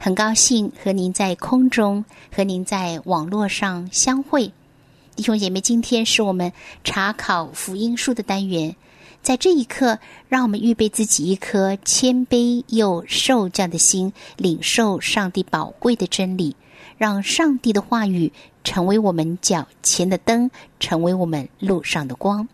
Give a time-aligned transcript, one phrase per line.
[0.00, 4.52] 很高兴和您在空中和您在网络上相会，
[5.16, 6.52] 弟兄姐妹，今天是我们
[6.84, 8.76] 查考福音书的单元。
[9.22, 9.98] 在这一刻，
[10.28, 16.54] 让我们预备自己一颗谦卑又受教的心，领受上帝宝贵的真理，
[16.96, 22.48] 让上帝的话语成为我们脚前的灯，成为我们路上的光。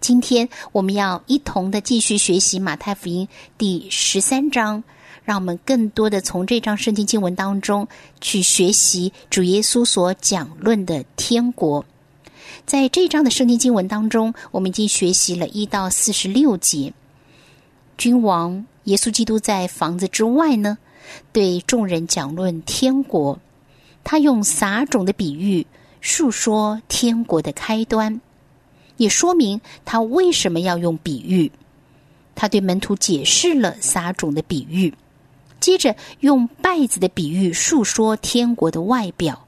[0.00, 4.82] 今天我们要一同的继续学习马太福音第十三章。
[5.28, 7.86] 让我们更多的从这张圣经经文当中
[8.18, 11.84] 去学习主耶稣所讲论的天国。
[12.64, 16.94] 在这章的圣经经文当中，我们已经学习了一到四十六节。
[17.98, 20.78] 君王耶稣基督在房子之外呢，
[21.30, 23.38] 对众人讲论天国。
[24.02, 25.66] 他用撒种的比喻
[26.00, 28.18] 述说天国的开端，
[28.96, 31.52] 也说明他为什么要用比喻。
[32.34, 34.94] 他对门徒解释了撒种的比喻。
[35.68, 39.44] 接着用稗子的比喻述说天国的外表，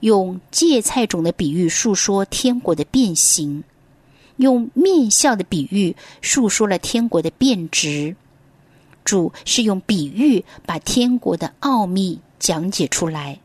[0.00, 3.64] 用芥菜种的比喻述说天国的变形，
[4.36, 8.16] 用面笑的比喻述说了天国的变质。
[9.02, 13.40] 主是用比喻把天国的奥秘讲解出来。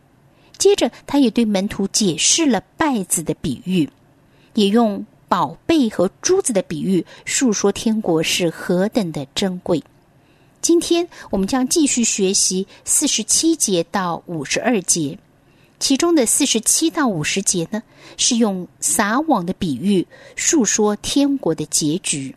[0.57, 3.89] 接着，他也对门徒解释了稗子的比喻，
[4.55, 9.81] 也用宝贝和珠子的比喻述说天国是何等的珍贵。
[10.61, 15.17] 今天我们将继续学习四十七节到五十二节，
[15.79, 17.81] 其中的四十七到五十节呢，
[18.15, 20.05] 是用撒网的比喻
[20.35, 22.35] 述说天国的结局；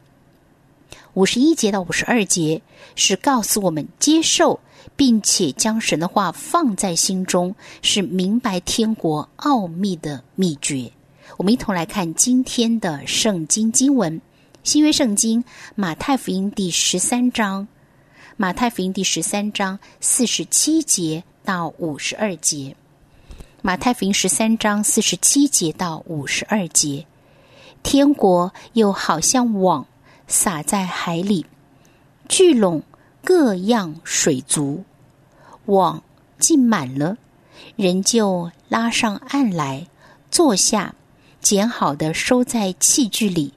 [1.13, 2.63] 五十一节到五十二节
[2.97, 4.59] 是告诉我们接受
[4.97, 10.91] 并且将神的话放在心中，是明白天国奥秘的秘诀。
[11.37, 14.19] 我们一同来看今天的圣经经文：
[14.63, 17.69] 新约圣经马太福音第十三章。
[18.37, 22.75] 马太福音第十三章四十七节到五十二节，
[23.63, 27.07] 马太福音十三章四十七节到五十二节，
[27.85, 29.87] 天国又好像网
[30.27, 31.47] 撒在海里，
[32.29, 32.83] 聚拢
[33.23, 34.83] 各样水族，
[35.67, 36.03] 网
[36.41, 37.17] 浸满了，
[37.77, 39.87] 人就拉上岸来，
[40.29, 40.97] 坐下，
[41.41, 43.55] 捡好的收在器具里，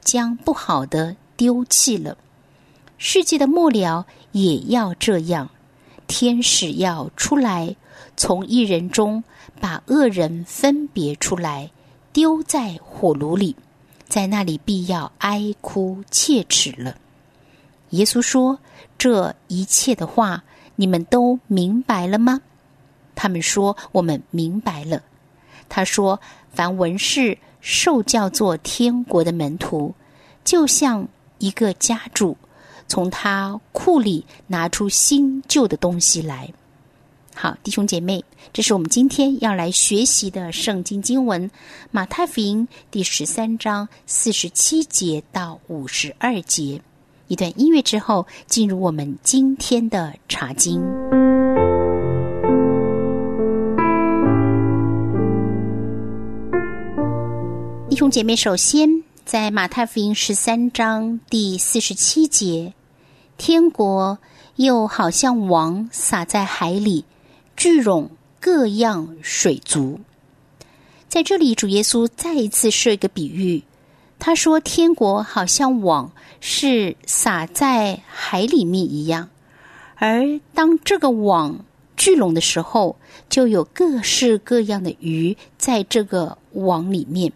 [0.00, 2.18] 将不好的丢弃了。
[2.98, 5.50] 世界的末了也要这样，
[6.06, 7.76] 天使要出来，
[8.16, 9.22] 从一人中
[9.60, 11.70] 把恶人分别出来，
[12.12, 13.54] 丢在火炉里，
[14.08, 16.96] 在那里必要哀哭切齿了。
[17.90, 18.58] 耶稣说
[18.96, 20.42] ：“这一切的话，
[20.76, 22.40] 你们都明白了吗？”
[23.14, 25.02] 他们说：“我们明白了。”
[25.68, 26.20] 他说
[26.50, 29.94] ：“凡文士受教做天国的门徒，
[30.44, 31.06] 就像
[31.38, 32.36] 一个家主。”
[32.88, 36.52] 从他库里拿出新旧的东西来。
[37.34, 41.50] 好，弟兄姐妹，这是我们今天要来学习的圣经经文
[41.90, 46.80] 《马太福音》第十三章四十七节到五十二节。
[47.28, 50.80] 一段音乐之后，进入我们今天的查经。
[57.90, 59.05] 弟兄姐妹，首先。
[59.26, 62.72] 在马太福音十三章第四十七节，
[63.36, 64.18] 天国
[64.54, 67.04] 又好像网撒在海里，
[67.56, 69.98] 聚拢各样水族。
[71.08, 73.64] 在这里，主耶稣再一次设一个比喻，
[74.20, 79.28] 他说：“天国好像网是撒在海里面一样，
[79.96, 81.64] 而当这个网
[81.96, 82.94] 聚拢的时候，
[83.28, 87.32] 就有各式各样的鱼在这个网里面。”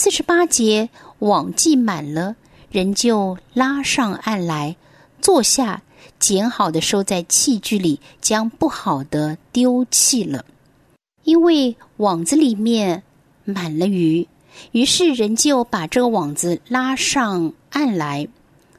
[0.00, 2.36] 四十八节网系满了，
[2.70, 4.76] 人就拉上岸来，
[5.20, 5.82] 坐下，
[6.20, 10.44] 捡好的收在器具里，将不好的丢弃了。
[11.24, 13.02] 因为网子里面
[13.42, 14.28] 满了鱼，
[14.70, 18.28] 于是人就把这个网子拉上岸来，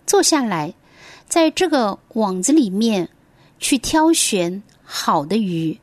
[0.08, 0.74] 坐下来，
[1.28, 3.10] 在这个网子里面
[3.60, 5.78] 去挑选好的鱼，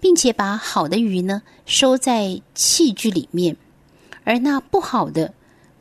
[0.00, 3.56] 并且把好的鱼呢收在器具里面。
[4.26, 5.32] 而那不好的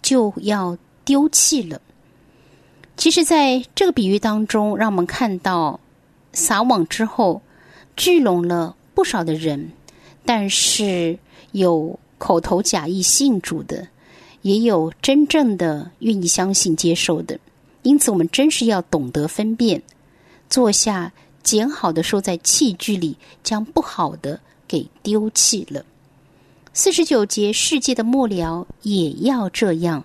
[0.03, 1.81] 就要丢弃了。
[2.95, 5.79] 其实，在这个比喻当中，让我们看到
[6.31, 7.41] 撒网之后，
[7.97, 9.71] 聚拢了不少的人，
[10.23, 11.17] 但是
[11.53, 13.87] 有口头假意信主的，
[14.43, 17.39] 也有真正的愿意相信接受的。
[17.81, 19.81] 因此，我们真是要懂得分辨，
[20.49, 21.11] 坐下
[21.41, 25.83] 捡好的收在器具里，将不好的给丢弃了。
[26.77, 30.03] 四十九节，世界的末了也要这样，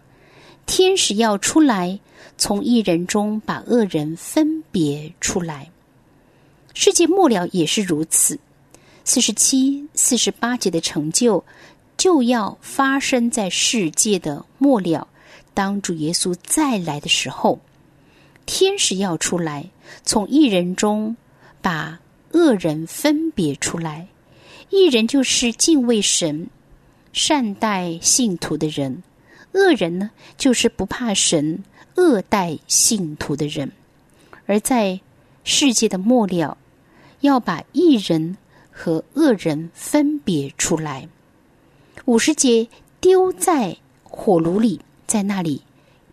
[0.67, 1.99] 天使要出来，
[2.39, 5.69] 从一人中把恶人分别出来。
[6.73, 8.39] 世界末了也是如此。
[9.05, 11.43] 四十七、四十八节的成就，
[11.97, 15.09] 就要发生在世界的末了，
[15.53, 17.59] 当主耶稣再来的时候。
[18.47, 19.69] 天使要出来，
[20.05, 21.17] 从一人中
[21.61, 21.99] 把
[22.31, 24.07] 恶人分别出来。
[24.69, 26.49] 一人就是敬畏神、
[27.13, 29.03] 善待信徒的人；
[29.53, 31.65] 恶人呢，就是不怕神、
[31.97, 33.73] 恶待信徒的人。
[34.47, 35.01] 而在
[35.45, 36.57] 世界的末了，
[37.21, 38.37] 要把一人
[38.71, 41.09] 和恶人分别出来。
[42.05, 42.69] 五十节
[43.01, 45.63] 丢在火炉里，在那里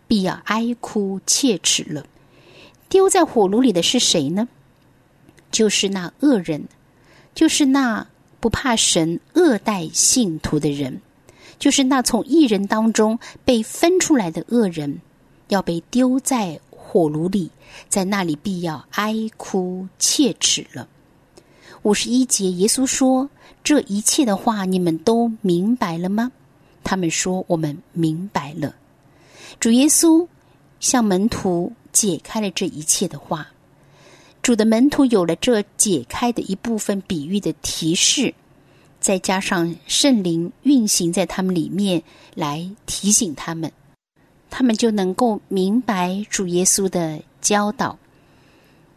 [0.06, 2.06] 必要哀哭切齿了。
[2.88, 4.48] 丢在火炉里的是谁呢？
[5.50, 6.68] 就是那恶人，
[7.34, 8.06] 就是那
[8.40, 11.00] 不怕神、恶待信徒的人，
[11.58, 15.00] 就是那从一人当中被分出来的恶人，
[15.48, 17.50] 要被丢在火炉里，
[17.88, 20.88] 在那里必要哀哭切齿了。
[21.82, 23.30] 五十一节，耶稣说
[23.62, 26.32] ：“这一切的话，你们都明白了吗？”
[26.84, 28.74] 他们说：“我们明白了。”
[29.60, 30.26] 主耶稣
[30.80, 31.72] 向门徒。
[31.90, 33.48] 解开了这一切的话，
[34.48, 38.32] 主的门徒有了这解开的一部分比喻的提示，
[38.98, 42.02] 再加上圣灵运行在他们里面
[42.34, 43.70] 来提醒他们，
[44.48, 47.98] 他们就能够明白主耶稣的教导。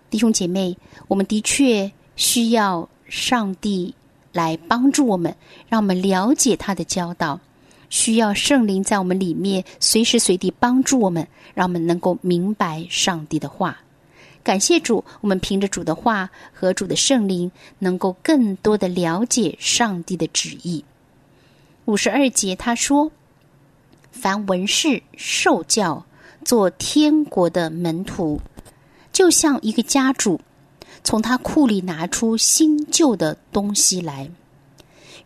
[0.10, 0.78] 弟兄姐妹，
[1.10, 3.94] 我们的确需要上帝
[4.32, 5.36] 来帮助我们，
[5.68, 7.38] 让我们了解他的教导。
[7.90, 13.78] 需要圣灵在我们里面随时随地帮助我们，让我们能够明白上帝的话。
[14.44, 20.84] 感谢主，我们凭着主的话和主的圣灵，能够更多的了解上帝的旨意。
[21.86, 23.12] 五十二节他说
[24.12, 26.06] ：“凡文士受教
[26.44, 28.42] 做天国的门徒，
[29.12, 30.42] 就像一个家主
[31.04, 34.30] 从他库里拿出新旧的东西来。”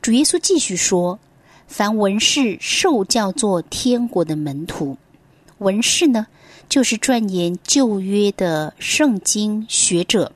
[0.01, 1.19] 主耶稣继续说。
[1.67, 4.95] 凡文士受教做天国的门徒，
[5.57, 6.27] 文士呢，
[6.67, 10.31] 就是钻研旧约的圣经学者。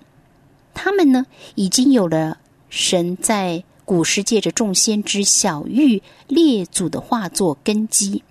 [0.73, 2.37] 他们呢，已经有了
[2.69, 8.23] 神在古时借着众先知小玉列祖的画作根基，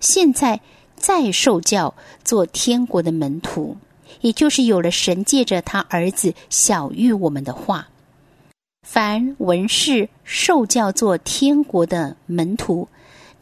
[0.00, 0.60] 现在
[0.96, 1.94] 再受教
[2.24, 3.76] 做天国的门徒，
[4.22, 7.88] 也就是有了神借着他儿子小玉我们的话。
[8.82, 12.88] 凡文士受教做天国的门徒，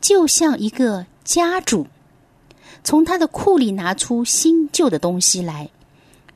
[0.00, 1.87] 就像一个家主，
[2.84, 5.69] 从他的库里拿出新旧的东西来。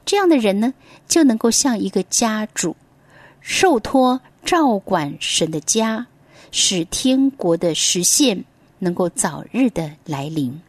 [0.05, 0.73] 这样的人呢，
[1.09, 2.77] 就能够像一个家主，
[3.41, 6.07] 受托照管神的家，
[6.53, 8.45] 使天国的实现
[8.79, 10.61] 能够早日的来临。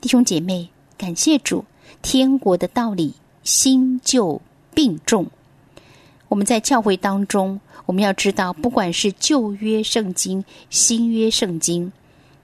[0.00, 1.64] 弟兄姐妹，感谢主，
[2.00, 4.40] 天国的道理新旧
[4.72, 5.26] 并重。
[6.28, 11.92] 我们在教会当中，我们要知道，不管是旧约圣经、新约圣经，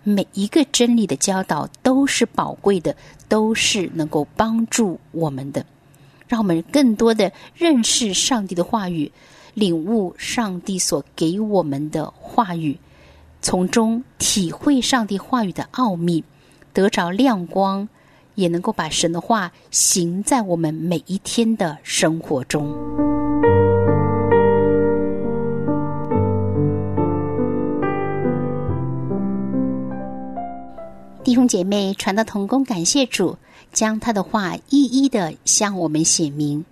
[0.05, 2.95] 每一个真理的教导都是宝贵的，
[3.29, 5.65] 都是能够帮助我们的，
[6.27, 9.11] 让我们更多的认识上帝的话语，
[9.55, 12.77] 领悟上帝所给我们的话语，
[13.41, 16.25] 从中体会上帝话语的奥秘，
[16.73, 17.89] 得着亮光，
[18.35, 23.22] 也能够把神的话行在我们每一天的生活中。
[31.33, 33.39] 弟兄姐妹，传道同工，感谢主，
[33.73, 36.63] 将他的话一一的向我们写明，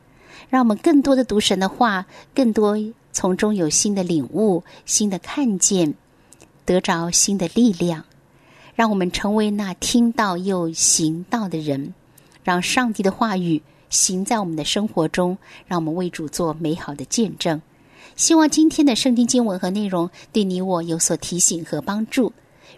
[0.50, 2.76] 让我们更多的读神的话，更多
[3.10, 5.94] 从中有新的领悟、新的看见，
[6.66, 8.04] 得着新的力量，
[8.74, 11.94] 让我们成为那听到又行道的人，
[12.44, 17.62] 让上帝的话语行在我们的生活中，让我们为主做美好的见证。
[18.14, 22.30] 希望今天的圣经经文和内容对你我有所提醒和帮助。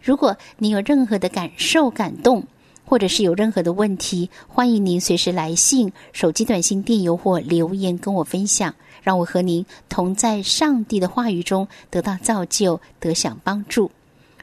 [0.02, 2.44] 如果您有任何的感受、感动，
[2.84, 13.92] 或者是有任何的问题，欢迎您随时来信、手机短信、电邮或留言跟我分享，让我和您同在上帝的话语中得到造就、得享帮助。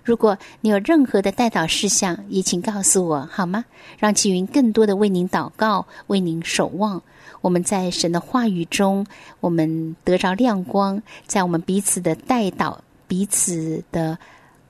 [0.02, 3.66] 如果你有任何的代祷事项，也请告诉我好吗？
[3.98, 7.04] 让齐云更多的为您祷告，为您守望。
[7.42, 9.06] 我们在神的话语中，
[9.42, 14.18] 我们得着亮光，在我们彼此的代祷、彼此的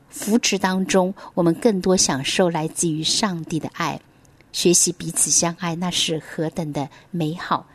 [0.10, 4.00] 扶持当中，我们更多享受来自于上帝的爱，
[4.52, 7.66] 学习彼此相爱，那是何等的美好！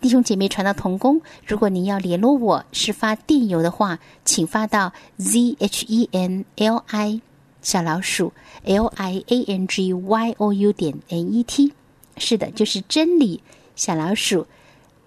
[0.00, 7.20] 弟兄姐妹传到同工，如果您要联络我是发电邮的话，请发到 z h e n l i
[7.60, 8.32] 小老鼠
[8.64, 11.72] l i a n g y o u 点 n e t。
[12.16, 13.42] 是的，就是真理。
[13.74, 14.46] 小老鼠，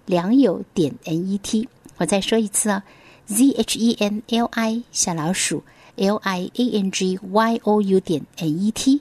[0.06, 2.82] 良友点 n e t，我再说一次啊
[3.26, 5.62] ，z h e n l i 小老鼠
[5.96, 9.00] l i a n g y o u 点 n e t，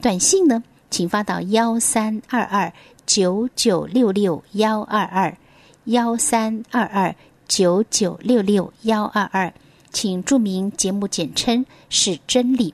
[0.00, 2.72] 短信呢，请发到幺三二二
[3.06, 5.36] 九九六六幺二二
[5.84, 7.14] 幺三二二
[7.48, 9.52] 九九六六幺二二，
[9.92, 12.72] 请注明节目简称是真理。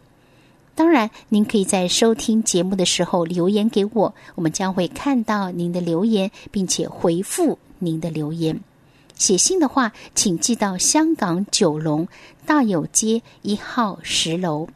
[0.74, 8.60] 当然，您可以在收听节目的时候留言给我，我们将会看到您的留言，并且回复您的留言。
[9.20, 12.08] 写信的话，请寄到香港九龙
[12.46, 14.66] 大有街一号十楼。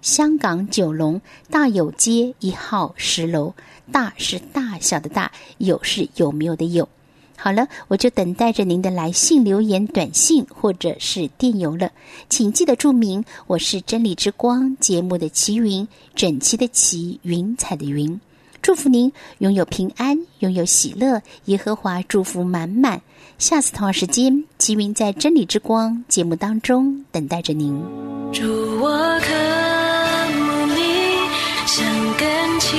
[0.00, 3.54] 香港九龙大有街一号十楼，
[3.92, 6.88] 大是大小的大，有是有没有的有。
[7.36, 11.92] 好了，我就等待着您的来信、留言、短信或者是电邮了。
[12.28, 15.86] 请记得注明我是真理之光节目的齐云，
[16.16, 18.20] 整齐的齐，云彩的云。
[18.62, 23.02] 祝福您拥有平安，拥有喜乐，耶和华祝福满满。
[23.36, 27.82] 下次同样时间，吉云在真理之光节目当中等待着您。
[28.32, 28.46] 祝
[28.80, 29.34] 我渴
[30.38, 30.82] 慕你，
[31.66, 31.84] 想
[32.16, 32.78] 感情